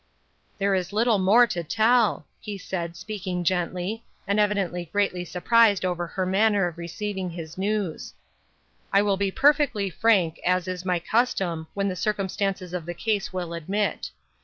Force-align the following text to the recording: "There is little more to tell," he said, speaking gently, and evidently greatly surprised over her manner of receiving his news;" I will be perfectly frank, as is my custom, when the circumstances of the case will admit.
"There 0.57 0.73
is 0.73 0.91
little 0.93 1.19
more 1.19 1.45
to 1.45 1.63
tell," 1.63 2.25
he 2.41 2.57
said, 2.57 2.97
speaking 2.97 3.43
gently, 3.43 4.03
and 4.27 4.39
evidently 4.39 4.85
greatly 4.91 5.23
surprised 5.23 5.85
over 5.85 6.07
her 6.07 6.25
manner 6.25 6.65
of 6.65 6.79
receiving 6.79 7.29
his 7.29 7.55
news;" 7.55 8.11
I 8.91 9.03
will 9.03 9.15
be 9.17 9.29
perfectly 9.29 9.91
frank, 9.91 10.39
as 10.43 10.67
is 10.67 10.83
my 10.85 10.97
custom, 10.97 11.67
when 11.75 11.87
the 11.87 11.95
circumstances 11.95 12.73
of 12.73 12.87
the 12.87 12.95
case 12.95 13.31
will 13.31 13.53
admit. 13.53 14.09